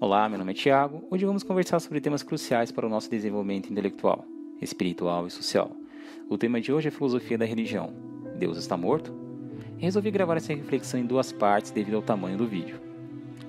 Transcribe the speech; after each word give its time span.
Olá, 0.00 0.28
meu 0.28 0.38
nome 0.38 0.52
é 0.52 0.54
Tiago. 0.54 1.02
Hoje 1.10 1.26
vamos 1.26 1.42
conversar 1.42 1.80
sobre 1.80 2.00
temas 2.00 2.22
cruciais 2.22 2.70
para 2.70 2.86
o 2.86 2.88
nosso 2.88 3.10
desenvolvimento 3.10 3.68
intelectual, 3.68 4.24
espiritual 4.62 5.26
e 5.26 5.30
social. 5.30 5.72
O 6.28 6.38
tema 6.38 6.60
de 6.60 6.72
hoje 6.72 6.86
é 6.86 6.90
filosofia 6.92 7.36
da 7.36 7.44
religião. 7.44 7.92
Deus 8.38 8.58
está 8.58 8.76
morto? 8.76 9.12
resolvi 9.76 10.12
gravar 10.12 10.36
essa 10.36 10.54
reflexão 10.54 11.00
em 11.00 11.04
duas 11.04 11.32
partes 11.32 11.72
devido 11.72 11.96
ao 11.96 12.02
tamanho 12.02 12.38
do 12.38 12.46
vídeo. 12.46 12.80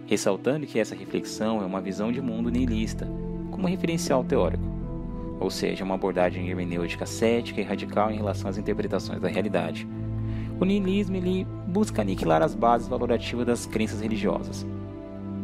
Ressaltando 0.08 0.66
que 0.66 0.80
essa 0.80 0.96
reflexão 0.96 1.62
é 1.62 1.66
uma 1.66 1.82
visão 1.82 2.12
de 2.12 2.20
mundo 2.20 2.50
nihilista, 2.50 3.08
como 3.52 3.68
referencial 3.68 4.24
teórico, 4.24 4.64
ou 5.40 5.52
seja, 5.52 5.84
uma 5.84 5.96
abordagem 5.96 6.50
hermenêutica 6.50 7.06
cética 7.06 7.62
e 7.62 7.64
radical 7.64 8.10
em 8.10 8.18
relação 8.18 8.50
às 8.50 8.58
interpretações 8.58 9.22
da 9.22 9.28
realidade. 9.28 9.88
O 10.60 10.66
nihilismo 10.66 11.16
busca 11.68 12.02
aniquilar 12.02 12.42
as 12.42 12.56
bases 12.56 12.88
valorativas 12.88 13.46
das 13.46 13.68
crenças 13.68 14.02
religiosas. 14.02 14.66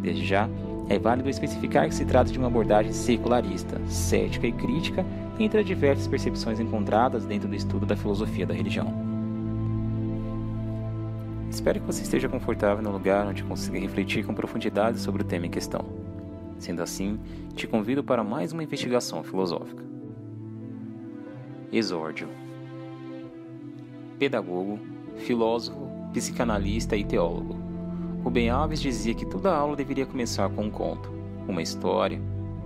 Desde 0.01 0.25
já, 0.25 0.49
é 0.87 0.99
válido 0.99 1.29
especificar 1.29 1.87
que 1.87 1.95
se 1.95 2.05
trata 2.05 2.31
de 2.31 2.37
uma 2.37 2.47
abordagem 2.47 2.93
secularista, 2.93 3.81
cética 3.87 4.45
e 4.45 4.51
crítica 4.51 5.05
entre 5.39 5.59
as 5.59 5.65
diversas 5.65 6.07
percepções 6.07 6.59
encontradas 6.59 7.25
dentro 7.25 7.47
do 7.47 7.55
estudo 7.55 7.85
da 7.85 7.95
filosofia 7.95 8.45
da 8.45 8.53
religião. 8.53 8.93
Espero 11.49 11.79
que 11.79 11.87
você 11.87 12.03
esteja 12.03 12.29
confortável 12.29 12.83
no 12.83 12.91
lugar 12.91 13.25
onde 13.25 13.43
consiga 13.43 13.79
refletir 13.79 14.25
com 14.25 14.33
profundidade 14.33 14.99
sobre 14.99 15.23
o 15.23 15.25
tema 15.25 15.47
em 15.47 15.49
questão. 15.49 15.85
Sendo 16.59 16.83
assim, 16.83 17.19
te 17.55 17.67
convido 17.67 18.03
para 18.03 18.23
mais 18.23 18.51
uma 18.51 18.63
investigação 18.63 19.23
filosófica. 19.23 19.83
Exórdio 21.71 22.29
Pedagogo, 24.19 24.79
filósofo, 25.17 25.89
psicanalista 26.13 26.95
e 26.95 27.03
teólogo 27.03 27.64
Rubem 28.25 28.49
Alves 28.49 28.81
dizia 28.81 29.13
que 29.13 29.23
toda 29.23 29.55
aula 29.55 29.75
deveria 29.75 30.03
começar 30.03 30.49
com 30.49 30.63
um 30.63 30.69
conto, 30.71 31.11
uma 31.47 31.61
história. 31.61 32.19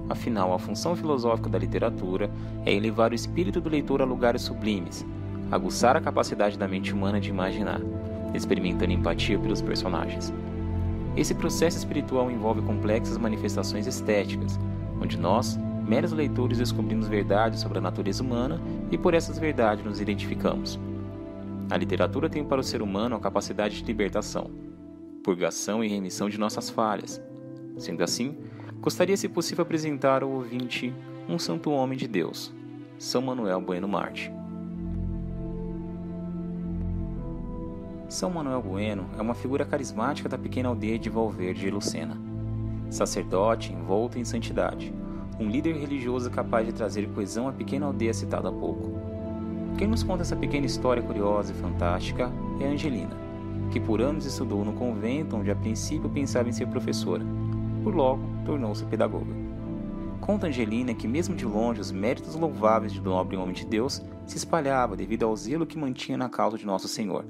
Afinal, 0.10 0.54
a 0.54 0.58
função 0.58 0.96
filosófica 0.96 1.50
da 1.50 1.60
literatura 1.60 2.32
é 2.66 2.74
elevar 2.74 3.12
o 3.12 3.14
espírito 3.14 3.60
do 3.60 3.68
leitor 3.68 4.02
a 4.02 4.06
lugares 4.06 4.44
sublimes, 4.44 5.06
aguçar 5.52 5.98
a 5.98 6.02
capacidade 6.02 6.58
da 6.58 6.66
mente 6.66 6.94
humana 6.94 7.20
de 7.20 7.30
imaginar, 7.30 7.82
experimentando 8.34 8.94
empatia 8.94 9.38
pelos 9.38 9.62
personagens. 9.62 10.34
Esse 11.18 11.36
processo 11.36 11.78
espiritual 11.78 12.32
envolve 12.32 12.62
complexas 12.62 13.18
manifestações 13.18 13.86
estéticas, 13.86 14.58
onde 15.02 15.18
nós, 15.18 15.60
meros 15.86 16.14
leitores, 16.14 16.60
descobrimos 16.60 17.10
verdades 17.10 17.60
sobre 17.60 17.80
a 17.80 17.82
natureza 17.82 18.24
humana 18.24 18.62
e 18.90 18.98
por 18.98 19.14
essas 19.14 19.38
verdades 19.38 19.84
nos 19.84 20.00
identificamos. 20.00 20.80
A 21.70 21.76
literatura 21.76 22.30
tem 22.30 22.46
para 22.46 22.62
o 22.62 22.64
ser 22.64 22.82
humano 22.82 23.18
a 23.18 23.20
capacidade 23.20 23.76
de 23.76 23.84
libertação 23.84 24.69
purgação 25.30 25.84
e 25.84 25.88
remissão 25.88 26.28
de 26.28 26.40
nossas 26.40 26.72
falhas. 26.72 27.22
Sendo 27.78 28.04
assim, 28.04 28.36
gostaria, 28.82 29.16
se 29.16 29.30
possível, 29.30 29.62
apresentar 29.62 30.24
ao 30.24 30.32
ouvinte 30.32 30.92
um 31.28 31.38
santo 31.38 31.70
homem 31.70 31.96
de 31.96 32.08
Deus, 32.08 32.52
São 32.98 33.22
Manuel 33.22 33.62
Bueno 33.62 33.88
Marte. 33.88 34.32
São 38.08 38.32
Manuel 38.32 38.64
Bueno 38.64 39.08
é 39.20 39.22
uma 39.22 39.36
figura 39.36 39.64
carismática 39.64 40.28
da 40.28 40.36
pequena 40.36 40.70
aldeia 40.70 40.98
de 40.98 41.12
Valverde 41.12 41.68
e 41.68 41.70
Lucena. 41.70 42.18
Sacerdote 42.90 43.72
envolto 43.72 44.18
em 44.18 44.26
santidade, 44.26 44.92
um 45.40 45.48
líder 45.48 45.76
religioso 45.76 46.32
capaz 46.32 46.66
de 46.66 46.74
trazer 46.74 47.08
coesão 47.10 47.48
à 47.48 47.52
pequena 47.52 47.86
aldeia 47.86 48.16
citada 48.16 48.50
há 48.50 48.52
pouco. 48.52 49.00
Quem 49.78 49.88
nos 49.88 50.02
conta 50.02 50.24
essa 50.24 50.36
pequena 50.36 50.66
história 50.66 51.04
curiosa 51.04 51.54
e 51.54 51.56
fantástica 51.56 52.32
é 52.60 52.66
Angelina, 52.66 53.29
que 53.72 53.80
por 53.80 54.02
anos 54.02 54.26
estudou 54.26 54.66
no 54.66 54.74
convento 54.74 55.36
onde 55.36 55.52
a 55.52 55.56
princípio 55.56 56.10
pensava 56.10 56.50
em 56.50 56.52
ser 56.52 56.68
professora. 56.68 57.26
Por 57.84 57.96
logo, 57.96 58.22
tornou-se 58.46 58.86
pedagoga. 58.86 59.34
Conta 60.20 60.48
Angelina 60.48 60.94
que, 60.94 61.08
mesmo 61.08 61.36
de 61.36 61.46
longe, 61.46 61.80
os 61.80 61.92
méritos 61.92 62.36
louváveis 62.36 62.94
do 62.94 63.10
nobre 63.10 63.38
homem 63.38 63.54
de 63.54 63.66
Deus 63.66 64.02
se 64.26 64.38
espalhavam 64.38 64.96
devido 64.96 65.26
ao 65.26 65.36
zelo 65.36 65.66
que 65.66 65.78
mantinha 65.78 66.18
na 66.18 66.30
causa 66.30 66.58
de 66.58 66.66
Nosso 66.66 66.88
Senhor. 66.88 67.26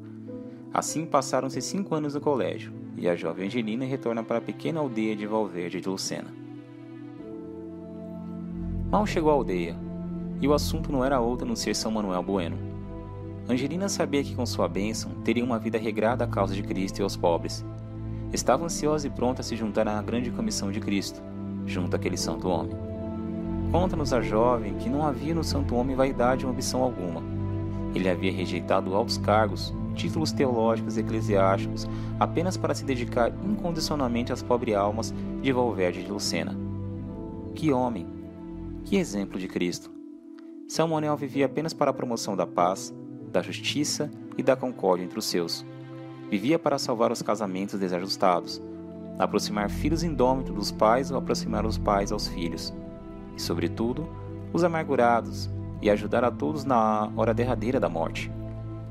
Assim 0.74 1.06
passaram-se 1.06 1.62
cinco 1.62 1.96
anos 1.96 2.14
no 2.14 2.22
colégio, 2.22 2.74
e 2.98 3.08
a 3.08 3.16
jovem 3.16 3.46
Angelina 3.46 3.86
retorna 3.86 4.24
para 4.24 4.38
a 4.38 4.42
pequena 4.42 4.80
aldeia 4.80 5.16
de 5.16 5.26
Valverde 5.26 5.80
de 5.80 5.88
Lucena. 5.88 6.34
Mal 8.92 9.06
chegou 9.06 9.32
à 9.32 9.34
aldeia, 9.34 9.78
e 10.42 10.48
o 10.48 10.54
assunto 10.54 10.92
não 10.92 11.04
era 11.04 11.20
outro 11.20 11.48
no 11.48 11.56
ser 11.56 11.76
São 11.76 11.92
Manuel 11.92 12.24
Bueno. 12.24 12.69
Angelina 13.50 13.90
sabia 13.90 14.24
que 14.24 14.36
com 14.36 14.46
sua 14.46 14.68
bênção 14.68 15.10
teria 15.24 15.44
uma 15.44 15.58
vida 15.58 15.80
regrada 15.80 16.24
à 16.24 16.28
causa 16.28 16.54
de 16.54 16.62
Cristo 16.62 17.00
e 17.00 17.02
aos 17.02 17.18
pobres. 17.18 17.66
Estava 18.32 18.64
ansiosa 18.64 19.08
e 19.08 19.10
pronta 19.10 19.42
a 19.42 19.44
se 19.44 19.56
juntar 19.56 19.88
à 19.88 20.00
grande 20.04 20.30
comissão 20.30 20.72
de 20.72 20.80
Cristo, 20.80 21.20
junto 21.66 21.96
àquele 21.96 22.16
santo 22.16 22.48
homem. 22.48 22.78
Conta-nos 23.72 24.14
a 24.14 24.22
jovem 24.22 24.76
que 24.76 24.88
não 24.88 25.04
havia 25.04 25.34
no 25.34 25.44
santo 25.44 25.76
homem 25.76 25.96
vaidade 25.96 26.46
ou 26.46 26.52
ambição 26.52 26.84
alguma. 26.84 27.24
Ele 27.96 28.08
havia 28.08 28.32
rejeitado 28.32 28.94
altos 28.94 29.18
cargos, 29.18 29.74
títulos 29.96 30.32
teológicos 30.32 30.96
e 30.96 31.00
eclesiásticos, 31.00 31.88
apenas 32.20 32.56
para 32.56 32.76
se 32.76 32.86
dedicar 32.86 33.34
incondicionalmente 33.44 34.32
às 34.32 34.44
pobres 34.44 34.76
almas 34.76 35.12
de 35.42 35.52
Valverde 35.52 36.04
de 36.04 36.12
Lucena. 36.12 36.56
Que 37.56 37.74
homem! 37.74 38.06
Que 38.86 38.98
exemplo 38.98 39.40
de 39.40 39.48
Cristo! 39.48 39.90
São 40.68 40.90
Manuel 40.90 41.18
vivia 41.18 41.48
apenas 41.48 41.74
para 41.74 41.90
a 41.90 41.94
promoção 41.94 42.36
da 42.36 42.46
paz, 42.46 42.94
da 43.30 43.42
justiça 43.42 44.10
e 44.38 44.44
da 44.44 44.56
concórdia 44.56 45.04
entre 45.04 45.20
os 45.20 45.26
seus. 45.26 45.66
Vivia 46.30 46.60
para 46.60 46.78
salvar 46.78 47.12
os 47.12 47.22
casamentos 47.22 47.80
desajustados, 47.80 48.62
aproximar 49.18 49.70
filhos 49.70 50.04
indômitos 50.04 50.54
dos 50.54 50.72
pais 50.72 51.12
ou 51.12 51.18
aproximar 51.18 51.66
os 51.66 51.78
pais 51.78 52.12
aos 52.12 52.28
filhos, 52.28 52.74
e, 53.36 53.42
sobretudo, 53.42 54.08
os 54.54 54.64
amargurados, 54.64 55.50
e 55.82 55.90
ajudar 55.90 56.24
a 56.24 56.32
todos 56.32 56.66
na 56.66 57.10
hora 57.16 57.34
derradeira 57.34 57.80
da 57.80 57.88
morte. 57.88 58.32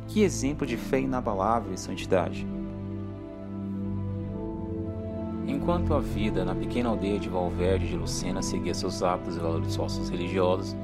Que 0.07 0.23
exemplo 0.23 0.67
de 0.67 0.77
fé 0.77 1.01
inabalável 1.01 1.73
e 1.73 1.79
santidade! 1.79 2.47
Enquanto 5.47 5.95
a 5.95 6.01
vida 6.01 6.45
na 6.45 6.55
pequena 6.55 6.91
aldeia 6.91 7.19
de 7.19 7.29
Valverde 7.29 7.89
de 7.89 7.97
Lucena 7.97 8.43
seguia 8.43 8.75
seus 8.75 9.03
hábitos 9.03 9.37
e 9.37 9.41
valores 9.41 9.73
sócios 9.73 10.11
religiosos, 10.11 10.77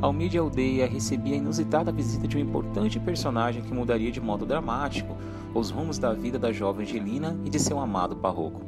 a 0.00 0.08
humilde 0.08 0.36
aldeia 0.36 0.86
recebia 0.86 1.34
a 1.34 1.38
inusitada 1.38 1.90
visita 1.90 2.28
de 2.28 2.36
um 2.36 2.40
importante 2.40 3.00
personagem 3.00 3.62
que 3.62 3.72
mudaria 3.72 4.10
de 4.10 4.20
modo 4.20 4.44
dramático 4.44 5.16
os 5.54 5.70
rumos 5.70 5.98
da 5.98 6.12
vida 6.12 6.38
da 6.38 6.52
jovem 6.52 6.86
Angelina 6.86 7.36
e 7.44 7.48
de 7.48 7.58
seu 7.58 7.80
amado 7.80 8.16
parroco. 8.16 8.60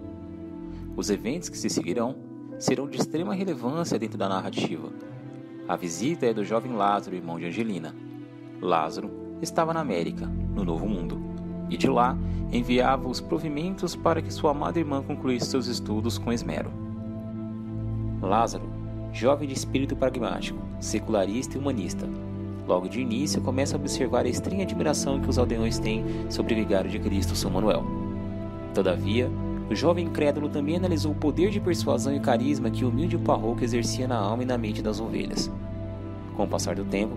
Os 0.96 1.10
eventos 1.10 1.50
que 1.50 1.58
se 1.58 1.68
seguirão 1.68 2.16
serão 2.58 2.88
de 2.88 2.96
extrema 2.96 3.34
relevância 3.34 3.98
dentro 3.98 4.16
da 4.16 4.28
narrativa. 4.28 4.88
A 5.68 5.76
visita 5.76 6.24
é 6.24 6.32
do 6.32 6.44
jovem 6.44 6.72
Lázaro, 6.72 7.14
irmão 7.14 7.38
de 7.38 7.44
Angelina. 7.44 7.94
Lázaro 8.60 9.10
estava 9.42 9.74
na 9.74 9.80
América, 9.80 10.26
no 10.26 10.64
Novo 10.64 10.88
Mundo, 10.88 11.20
e 11.68 11.76
de 11.76 11.88
lá 11.88 12.16
enviava 12.50 13.06
os 13.06 13.20
provimentos 13.20 13.94
para 13.94 14.22
que 14.22 14.32
sua 14.32 14.52
amada 14.52 14.78
irmã 14.78 15.02
concluísse 15.02 15.50
seus 15.50 15.66
estudos 15.66 16.16
com 16.16 16.32
esmero. 16.32 16.72
Lázaro 18.22 18.77
jovem 19.18 19.48
de 19.48 19.54
espírito 19.54 19.96
pragmático, 19.96 20.60
secularista 20.78 21.56
e 21.56 21.60
humanista. 21.60 22.08
Logo 22.68 22.88
de 22.88 23.00
início, 23.00 23.40
começa 23.40 23.74
a 23.76 23.80
observar 23.80 24.24
a 24.24 24.28
estranha 24.28 24.62
admiração 24.62 25.20
que 25.20 25.28
os 25.28 25.38
aldeões 25.38 25.80
têm 25.80 26.04
sobre 26.30 26.54
o 26.54 26.56
vigário 26.56 26.88
de 26.88 27.00
Cristo, 27.00 27.34
São 27.34 27.50
Manuel. 27.50 27.84
Todavia, 28.72 29.28
o 29.68 29.74
jovem 29.74 30.04
incrédulo 30.04 30.48
também 30.48 30.76
analisou 30.76 31.10
o 31.10 31.16
poder 31.16 31.50
de 31.50 31.58
persuasão 31.58 32.14
e 32.14 32.20
carisma 32.20 32.70
que 32.70 32.84
o 32.84 32.90
humilde 32.90 33.18
parroco 33.18 33.64
exercia 33.64 34.06
na 34.06 34.16
alma 34.16 34.44
e 34.44 34.46
na 34.46 34.56
mente 34.56 34.80
das 34.80 35.00
ovelhas. 35.00 35.50
Com 36.36 36.44
o 36.44 36.48
passar 36.48 36.76
do 36.76 36.84
tempo, 36.84 37.16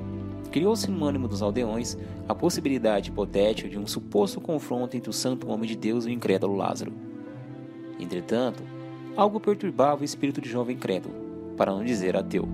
criou-se 0.52 0.90
no 0.90 1.06
ânimo 1.06 1.28
dos 1.28 1.44
aldeões 1.44 1.96
a 2.28 2.34
possibilidade 2.34 3.12
hipotética 3.12 3.70
de 3.70 3.78
um 3.78 3.86
suposto 3.86 4.42
confronto 4.42 4.98
entre 4.98 5.12
o 5.12 5.14
santo 5.14 5.48
homem 5.52 5.70
de 5.70 5.76
Deus 5.76 6.06
e 6.06 6.08
o 6.08 6.12
incrédulo 6.12 6.56
Lázaro. 6.56 6.94
Entretanto, 8.00 8.64
algo 9.16 9.40
perturbava 9.40 10.02
o 10.02 10.06
espírito 10.06 10.42
de 10.42 10.50
jovem 10.50 10.76
incrédulo 10.76 11.31
para 11.62 11.72
não 11.72 11.84
dizer 11.84 12.18
ateu. 12.18 12.50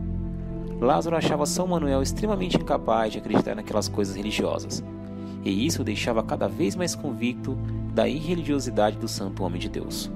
Lázaro 0.81 1.15
achava 1.15 1.45
São 1.45 1.65
Manuel 1.65 2.01
extremamente 2.01 2.57
incapaz 2.57 3.13
de 3.13 3.19
acreditar 3.19 3.56
naquelas 3.56 3.88
coisas 3.88 4.18
religiosas, 4.18 4.83
e 5.45 5.65
isso 5.65 5.81
o 5.81 5.86
deixava 5.86 6.21
cada 6.21 6.50
vez 6.50 6.75
mais 6.75 6.94
convicto 6.94 7.57
da 7.94 8.06
irreligiosidade 8.06 8.98
do 8.98 9.07
santo 9.07 9.45
homem 9.45 9.62
de 9.62 9.69
Deus. 9.69 10.12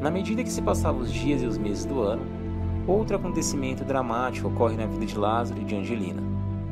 Na 0.00 0.10
medida 0.10 0.42
que 0.42 0.50
se 0.50 0.60
passavam 0.60 1.02
os 1.02 1.12
dias 1.12 1.42
e 1.42 1.46
os 1.46 1.56
meses 1.56 1.84
do 1.84 2.00
ano, 2.00 2.26
outro 2.84 3.14
acontecimento 3.14 3.84
dramático 3.84 4.48
ocorre 4.48 4.76
na 4.76 4.86
vida 4.86 5.06
de 5.06 5.16
Lázaro 5.16 5.60
e 5.60 5.64
de 5.64 5.76
Angelina. 5.76 6.24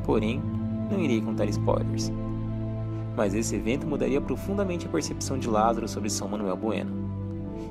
Porém, 0.04 0.42
não 0.90 0.98
irei 0.98 1.20
contar 1.20 1.48
spoilers. 1.48 2.10
Mas 3.16 3.36
esse 3.36 3.54
evento 3.54 3.86
mudaria 3.86 4.20
profundamente 4.20 4.84
a 4.84 4.90
percepção 4.90 5.38
de 5.38 5.48
Lázaro 5.48 5.86
sobre 5.86 6.10
São 6.10 6.26
Manuel 6.26 6.56
Bueno 6.56 7.19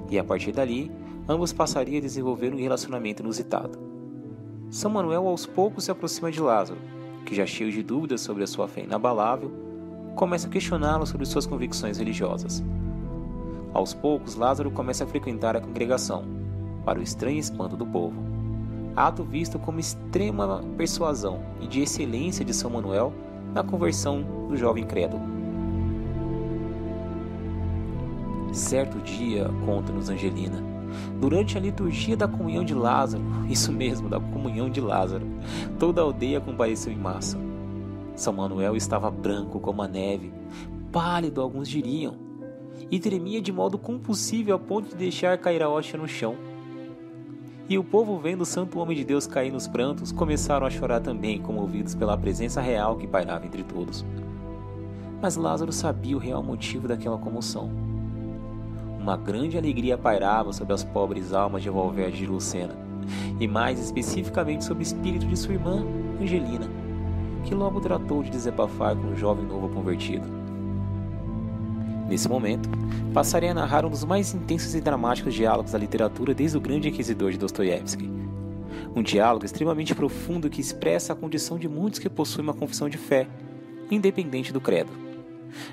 e 0.10 0.18
a 0.18 0.24
partir 0.24 0.52
dali, 0.52 0.92
ambos 1.28 1.54
passariam 1.54 1.98
a 1.98 2.02
desenvolver 2.02 2.54
um 2.54 2.58
relacionamento 2.58 3.22
inusitado. 3.22 3.78
São 4.70 4.92
Manuel 4.92 5.28
aos 5.28 5.46
poucos 5.46 5.86
se 5.86 5.92
aproxima 5.92 6.32
de 6.32 6.40
Lázaro, 6.40 6.80
que 7.26 7.36
já 7.36 7.46
cheio 7.46 7.72
de 7.72 7.84
dúvidas 7.84 8.22
sobre 8.22 8.44
a 8.44 8.48
sua 8.48 8.68
fé 8.68 8.82
inabalável, 8.82 9.52
começa 10.16 10.48
a 10.48 10.50
questioná-lo 10.50 11.06
sobre 11.06 11.26
suas 11.26 11.46
convicções 11.46 11.98
religiosas. 11.98 12.64
Aos 13.74 13.94
poucos, 13.94 14.36
Lázaro 14.36 14.72
começa 14.72 15.04
a 15.04 15.08
frequentar 15.08 15.56
a 15.56 15.62
congregação, 15.62 16.24
para 16.84 17.00
o 17.00 17.04
estranho 17.04 17.38
espanto 17.38 17.78
do 17.78 17.86
povo. 17.86 18.22
Ato 18.96 19.24
visto 19.24 19.60
como 19.60 19.80
extrema 19.80 20.62
persuasão 20.76 21.40
e 21.62 21.68
de 21.68 21.82
excelência 21.82 22.44
de 22.44 22.54
São 22.54 22.70
Manuel 22.72 23.14
na 23.54 23.64
conversão 23.64 24.24
do 24.48 24.58
jovem 24.58 24.86
crédulo. 24.86 25.39
Certo 28.52 28.98
dia, 29.00 29.50
conta-nos 29.66 30.10
Angelina, 30.10 30.64
durante 31.20 31.58
a 31.58 31.62
liturgia 31.62 32.18
da 32.18 32.28
comunhão 32.28 32.64
de 32.64 32.74
Lázaro, 32.74 33.24
isso 33.48 33.72
mesmo, 33.72 34.10
da 34.10 34.20
comunhão 34.20 34.70
de 34.70 34.82
Lázaro, 34.82 35.26
toda 35.78 36.02
a 36.02 36.04
aldeia 36.04 36.42
compareceu 36.42 36.92
em 36.92 36.98
massa. 36.98 37.38
São 38.16 38.34
Manuel 38.34 38.76
estava 38.76 39.10
branco 39.12 39.60
como 39.60 39.82
a 39.82 39.88
neve, 39.88 40.34
pálido, 40.92 41.42
alguns 41.42 41.70
diriam, 41.70 42.16
e 42.90 43.00
tremia 43.00 43.42
de 43.42 43.52
modo 43.52 43.78
compulsível 43.78 44.56
a 44.56 44.60
ponto 44.60 44.90
de 44.90 44.96
deixar 44.96 45.38
cair 45.38 45.62
a 45.62 45.70
hóstia 45.70 46.00
no 46.00 46.08
chão. 46.08 46.36
E 47.70 47.78
o 47.78 47.84
povo, 47.84 48.18
vendo 48.18 48.42
o 48.42 48.46
santo 48.46 48.80
homem 48.80 48.98
de 48.98 49.04
Deus 49.04 49.28
cair 49.28 49.52
nos 49.52 49.68
prantos, 49.68 50.12
começaram 50.12 50.66
a 50.66 50.72
chorar 50.72 51.02
também, 51.02 51.40
comovidos 51.40 51.94
pela 51.94 52.18
presença 52.18 52.60
real 52.60 52.96
que 52.96 53.06
pairava 53.06 53.46
entre 53.46 53.64
todos. 53.64 54.04
Mas 55.22 55.36
Lázaro 55.36 55.72
sabia 55.72 56.16
o 56.16 56.20
real 56.20 56.42
motivo 56.42 56.88
daquela 56.88 57.20
comoção. 57.20 57.89
Uma 59.10 59.18
grande 59.18 59.58
alegria 59.58 59.98
pairava 59.98 60.54
sobre 60.54 60.72
as 60.72 60.84
pobres 60.84 61.34
almas 61.34 61.64
de 61.64 61.70
Valverde 61.72 62.20
de 62.20 62.28
Lucena, 62.28 62.76
e 63.40 63.48
mais 63.48 63.80
especificamente 63.80 64.64
sobre 64.64 64.84
o 64.84 64.86
espírito 64.86 65.26
de 65.26 65.36
sua 65.36 65.56
irmã, 65.56 65.84
Angelina, 66.22 66.70
que 67.44 67.56
logo 67.56 67.82
tratou 67.82 68.22
de 68.22 68.30
desabafar 68.30 68.96
com 68.96 69.08
o 69.08 69.16
jovem 69.16 69.48
novo 69.48 69.68
convertido. 69.70 70.28
Nesse 72.08 72.30
momento, 72.30 72.70
passarei 73.12 73.50
a 73.50 73.54
narrar 73.56 73.84
um 73.84 73.90
dos 73.90 74.06
mais 74.06 74.32
intensos 74.36 74.76
e 74.76 74.80
dramáticos 74.80 75.34
diálogos 75.34 75.72
da 75.72 75.80
literatura 75.80 76.36
desde 76.36 76.58
o 76.58 76.62
Grande 76.62 76.90
Inquisidor 76.90 77.32
de 77.32 77.40
Dostoiévski. 77.40 78.08
Um 78.96 79.02
diálogo 79.02 79.44
extremamente 79.44 79.96
profundo 79.96 80.52
que 80.52 80.62
expressa 80.62 81.14
a 81.14 81.16
condição 81.16 81.58
de 81.58 81.68
muitos 81.68 81.98
que 81.98 82.10
possuem 82.12 82.44
uma 82.44 82.54
confissão 82.54 82.88
de 82.88 83.00
fé, 83.00 83.28
independente 83.90 84.54
do 84.54 84.62
credo. 84.62 85.09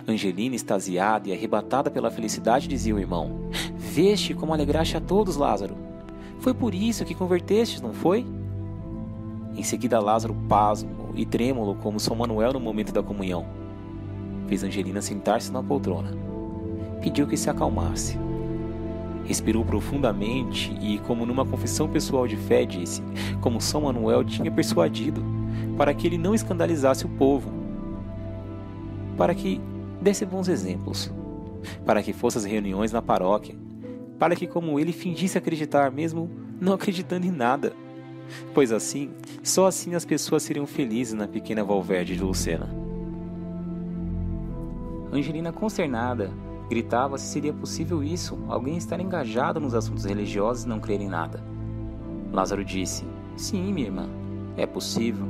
Angelina, 0.07 0.55
extasiada 0.55 1.29
e 1.29 1.33
arrebatada 1.33 1.91
pela 1.91 2.11
felicidade, 2.11 2.69
dizia 2.69 2.93
ao 2.93 2.99
irmão: 2.99 3.51
Veste 3.77 4.35
como 4.35 4.53
alegraste 4.53 4.97
a 4.97 5.01
todos, 5.01 5.37
Lázaro. 5.37 5.77
Foi 6.41 6.55
por 6.55 6.75
isso 6.75 7.05
que 7.05 7.15
convertestes, 7.15 7.81
não 7.81 7.93
foi? 7.93 8.27
Em 9.57 9.63
seguida, 9.63 9.99
Lázaro, 9.99 10.35
pasmo 10.49 11.11
e 11.15 11.25
trêmulo 11.25 11.75
como 11.77 11.99
São 11.99 12.15
Manuel 12.15 12.53
no 12.53 12.61
momento 12.61 12.93
da 12.93 13.03
comunhão, 13.03 13.47
fez 14.47 14.63
Angelina 14.63 15.01
sentar-se 15.01 15.51
na 15.51 15.63
poltrona 15.63 16.27
pediu 17.07 17.27
que 17.27 17.37
se 17.37 17.49
acalmasse. 17.49 18.19
Respirou 19.25 19.65
profundamente 19.65 20.77
e, 20.81 20.99
como 20.99 21.25
numa 21.25 21.47
confissão 21.47 21.89
pessoal 21.89 22.27
de 22.27 22.37
fé, 22.37 22.65
disse 22.65 23.01
como 23.41 23.61
São 23.61 23.83
Manuel 23.83 24.25
tinha 24.25 24.51
persuadido, 24.51 25.23
para 25.77 25.95
que 25.95 26.07
ele 26.07 26.19
não 26.19 26.35
escandalizasse 26.35 27.07
o 27.07 27.09
povo, 27.09 27.49
para 29.17 29.35
que 29.35 29.61
desse 30.01 30.25
bons 30.25 30.49
exemplos, 30.49 31.13
para 31.85 32.03
que 32.03 32.13
fosse 32.13 32.39
às 32.39 32.45
reuniões 32.45 32.93
na 32.93 33.03
paróquia, 33.03 33.55
para 34.19 34.37
que, 34.37 34.47
como 34.47 34.79
ele, 34.79 34.93
fingisse 34.93 35.37
acreditar, 35.37 35.91
mesmo 35.91 36.31
não 36.61 36.73
acreditando 36.73 37.27
em 37.27 37.31
nada. 37.31 37.73
Pois 38.53 38.73
assim, 38.73 39.11
só 39.43 39.67
assim 39.67 39.95
as 39.95 40.05
pessoas 40.05 40.43
seriam 40.43 40.67
felizes 40.67 41.15
na 41.15 41.29
pequena 41.29 41.63
Valverde 41.63 42.17
de 42.17 42.23
Lucena. 42.23 42.69
Angelina, 45.13 45.53
consternada, 45.53 46.31
Gritava 46.69 47.17
se 47.17 47.27
seria 47.27 47.53
possível 47.53 48.03
isso, 48.03 48.37
alguém 48.49 48.77
estar 48.77 49.01
engajado 49.01 49.61
nos 49.61 49.75
assuntos 49.75 50.05
religiosos 50.05 50.65
e 50.65 50.69
não 50.69 50.81
crer 50.81 51.01
em 51.01 51.09
nada. 51.09 51.43
Lázaro 52.33 52.65
disse: 52.65 53.05
Sim, 53.37 53.73
minha 53.73 53.87
irmã, 53.87 54.09
é 54.57 54.67
possível. 54.67 55.27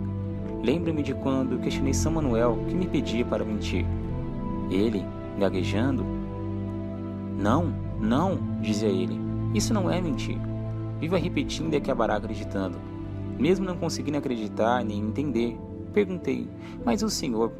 Lembro-me 0.62 1.02
de 1.02 1.14
quando 1.14 1.58
questionei 1.58 1.94
São 1.94 2.12
Manuel 2.12 2.58
que 2.68 2.74
me 2.74 2.86
pedia 2.86 3.24
para 3.24 3.44
mentir. 3.44 3.86
Ele, 4.70 5.04
gaguejando, 5.38 6.04
Não, 7.38 7.72
não, 8.00 8.38
dizia 8.60 8.88
ele, 8.88 9.18
isso 9.54 9.72
não 9.72 9.90
é 9.90 10.00
mentir. 10.00 10.38
Viva 10.98 11.18
repetindo 11.18 11.72
e 11.74 11.76
acabará 11.76 12.16
acreditando. 12.16 12.78
Mesmo 13.38 13.66
não 13.66 13.76
conseguindo 13.76 14.16
acreditar 14.16 14.82
nem 14.84 14.98
entender, 14.98 15.58
perguntei: 15.92 16.48
Mas 16.84 17.02
o 17.02 17.10
senhor, 17.10 17.52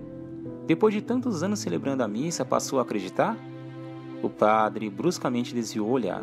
depois 0.67 0.95
de 0.95 1.03
tantos 1.03 1.43
anos 1.43 1.61
celebrando 1.61 2.03
a 2.03 2.09
missa, 2.09 2.45
passou 2.45 2.79
a 2.79 2.83
acreditar? 2.83 3.37
O 4.23 4.31
padre 4.31 4.89
bruscamente 4.89 5.55
desviou 5.55 5.89
o 5.89 5.93
olhar 5.93 6.23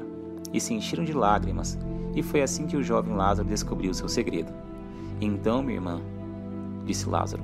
e 0.52 0.60
se 0.60 0.74
encheram 0.74 1.04
de 1.04 1.14
lágrimas, 1.14 1.78
e 2.16 2.22
foi 2.22 2.42
assim 2.42 2.66
que 2.66 2.76
o 2.76 2.84
jovem 2.84 3.16
Lázaro 3.16 3.48
descobriu 3.48 3.94
seu 3.94 4.10
segredo. 4.10 4.52
Então, 5.22 5.64
minha 5.64 5.78
irmã, 5.78 6.02
disse 6.86 7.10
Lázaro, 7.10 7.44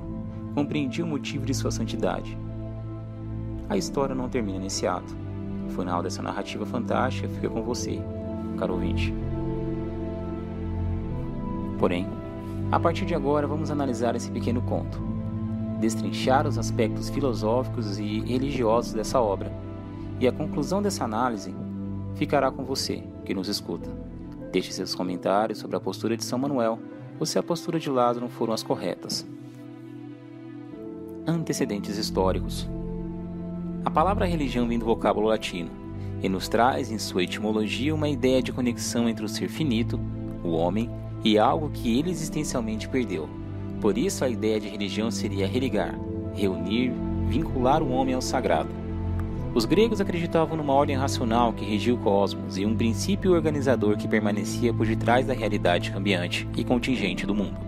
compreendi 0.54 1.02
o 1.02 1.06
motivo 1.06 1.46
de 1.46 1.54
sua 1.54 1.70
santidade. 1.70 2.36
A 3.68 3.76
história 3.76 4.14
não 4.14 4.28
termina 4.28 4.58
nesse 4.58 4.86
ato. 4.86 5.16
O 5.66 5.70
final 5.70 6.02
dessa 6.02 6.22
narrativa 6.22 6.66
fantástica 6.66 7.28
fica 7.28 7.48
com 7.48 7.62
você, 7.62 8.00
caro 8.58 8.74
ouvinte. 8.74 9.14
Porém, 11.78 12.06
a 12.72 12.78
partir 12.78 13.06
de 13.06 13.14
agora 13.14 13.46
vamos 13.46 13.70
analisar 13.70 14.14
esse 14.14 14.30
pequeno 14.30 14.60
conto, 14.62 15.00
destrinchar 15.80 16.46
os 16.46 16.58
aspectos 16.58 17.08
filosóficos 17.08 17.98
e 17.98 18.20
religiosos 18.20 18.92
dessa 18.92 19.20
obra 19.20 19.52
e 20.20 20.28
a 20.28 20.32
conclusão 20.32 20.82
dessa 20.82 21.04
análise 21.04 21.54
ficará 22.14 22.50
com 22.50 22.62
você, 22.62 23.02
que 23.24 23.32
nos 23.32 23.48
escuta. 23.48 23.88
Deixe 24.52 24.70
seus 24.70 24.94
comentários 24.94 25.58
sobre 25.58 25.76
a 25.76 25.80
postura 25.80 26.16
de 26.16 26.24
São 26.24 26.38
Manuel 26.38 26.78
ou 27.20 27.26
se 27.26 27.38
a 27.38 27.42
postura 27.42 27.78
de 27.78 27.90
Lázaro 27.90 28.30
foram 28.30 28.54
as 28.54 28.62
corretas. 28.62 29.28
Antecedentes 31.26 31.98
históricos. 31.98 32.66
A 33.84 33.90
palavra 33.90 34.24
religião 34.24 34.66
vem 34.66 34.78
do 34.78 34.86
vocábulo 34.86 35.28
latino 35.28 35.70
e 36.22 36.28
nos 36.28 36.48
traz 36.48 36.90
em 36.90 36.98
sua 36.98 37.22
etimologia 37.22 37.94
uma 37.94 38.08
ideia 38.08 38.42
de 38.42 38.52
conexão 38.52 39.06
entre 39.06 39.24
o 39.24 39.28
ser 39.28 39.48
finito, 39.48 40.00
o 40.42 40.52
homem, 40.52 40.90
e 41.22 41.38
algo 41.38 41.68
que 41.68 41.98
ele 41.98 42.10
existencialmente 42.10 42.88
perdeu. 42.88 43.28
Por 43.80 43.98
isso, 43.98 44.24
a 44.24 44.28
ideia 44.28 44.58
de 44.58 44.68
religião 44.68 45.10
seria 45.10 45.46
religar, 45.46 45.98
reunir, 46.34 46.92
vincular 47.28 47.82
o 47.82 47.90
homem 47.90 48.14
ao 48.14 48.22
sagrado. 48.22 48.79
Os 49.52 49.64
gregos 49.64 50.00
acreditavam 50.00 50.56
numa 50.56 50.72
ordem 50.72 50.96
racional 50.96 51.52
que 51.52 51.64
regia 51.64 51.92
o 51.92 51.98
cosmos 51.98 52.56
e 52.56 52.64
um 52.64 52.76
princípio 52.76 53.32
organizador 53.32 53.96
que 53.96 54.06
permanecia 54.06 54.72
por 54.72 54.86
detrás 54.86 55.26
da 55.26 55.34
realidade 55.34 55.90
cambiante 55.90 56.48
e 56.56 56.62
contingente 56.62 57.26
do 57.26 57.34
mundo. 57.34 57.58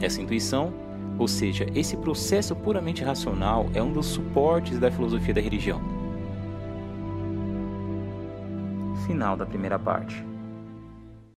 Essa 0.00 0.22
intuição, 0.22 0.72
ou 1.18 1.28
seja, 1.28 1.66
esse 1.74 1.94
processo 1.98 2.56
puramente 2.56 3.04
racional, 3.04 3.66
é 3.74 3.82
um 3.82 3.92
dos 3.92 4.06
suportes 4.06 4.78
da 4.78 4.90
filosofia 4.90 5.34
da 5.34 5.42
religião. 5.42 5.80
Final 9.06 9.36
da 9.36 9.44
primeira 9.44 9.78
parte. 9.78 10.31